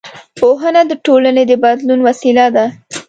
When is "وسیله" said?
2.07-2.45